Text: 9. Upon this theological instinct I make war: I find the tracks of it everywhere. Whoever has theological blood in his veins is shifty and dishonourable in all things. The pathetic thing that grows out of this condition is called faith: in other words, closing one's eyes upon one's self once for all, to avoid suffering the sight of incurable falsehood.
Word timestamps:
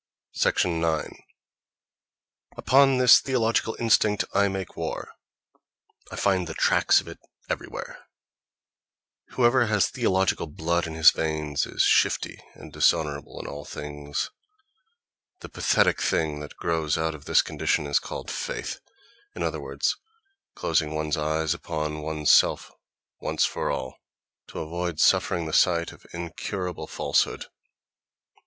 9. 0.65 1.15
Upon 2.57 2.97
this 2.97 3.19
theological 3.19 3.77
instinct 3.79 4.23
I 4.33 4.47
make 4.47 4.75
war: 4.75 5.11
I 6.11 6.15
find 6.15 6.47
the 6.47 6.55
tracks 6.55 6.99
of 6.99 7.07
it 7.07 7.19
everywhere. 7.51 8.05
Whoever 9.33 9.67
has 9.67 9.87
theological 9.89 10.47
blood 10.47 10.87
in 10.87 10.95
his 10.95 11.11
veins 11.11 11.67
is 11.67 11.83
shifty 11.83 12.41
and 12.55 12.73
dishonourable 12.73 13.39
in 13.39 13.45
all 13.45 13.63
things. 13.63 14.31
The 15.41 15.49
pathetic 15.49 16.01
thing 16.01 16.39
that 16.39 16.57
grows 16.57 16.97
out 16.97 17.13
of 17.13 17.25
this 17.25 17.43
condition 17.43 17.85
is 17.85 17.99
called 17.99 18.31
faith: 18.31 18.79
in 19.35 19.43
other 19.43 19.61
words, 19.61 19.97
closing 20.55 20.95
one's 20.95 21.15
eyes 21.15 21.53
upon 21.53 22.01
one's 22.01 22.31
self 22.31 22.71
once 23.19 23.45
for 23.45 23.69
all, 23.69 23.99
to 24.47 24.61
avoid 24.61 24.99
suffering 24.99 25.45
the 25.45 25.53
sight 25.53 25.91
of 25.91 26.07
incurable 26.11 26.87
falsehood. 26.87 27.45